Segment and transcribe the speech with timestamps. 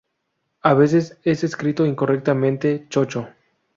[0.63, 3.27] A veces es escrito incorrectamente Chocho.